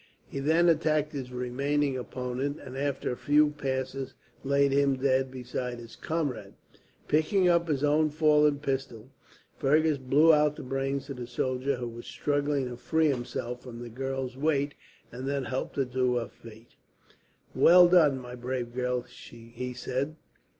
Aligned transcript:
He 0.27 0.39
then 0.39 0.67
attacked 0.67 1.13
his 1.13 1.31
remaining 1.31 1.95
opponent, 1.95 2.57
and 2.59 2.75
after 2.75 3.11
a 3.11 3.15
few 3.15 3.51
passes 3.51 4.15
laid 4.43 4.71
him 4.71 4.95
dead 4.95 5.29
beside 5.29 5.77
his 5.77 5.95
comrade. 5.95 6.55
Picking 7.07 7.47
up 7.47 7.67
his 7.67 7.83
own 7.83 8.09
fallen 8.09 8.57
pistol, 8.57 9.11
Fergus 9.57 9.99
blew 9.99 10.33
out 10.33 10.55
the 10.55 10.63
brains 10.63 11.11
of 11.11 11.17
the 11.17 11.27
soldier, 11.27 11.75
who 11.75 11.87
was 11.87 12.07
struggling 12.07 12.67
to 12.67 12.77
free 12.77 13.09
himself 13.09 13.61
from 13.61 13.79
the 13.79 13.89
girl's 13.89 14.35
weight, 14.35 14.73
and 15.11 15.27
then 15.27 15.43
helped 15.43 15.75
her 15.75 15.85
to 15.85 16.15
her 16.15 16.27
feet. 16.29 16.69
"Well 17.53 17.87
done, 17.87 18.19
my 18.19 18.33
brave 18.33 18.73
girl!" 18.73 19.01
he 19.29 19.73
said. 19.75 20.15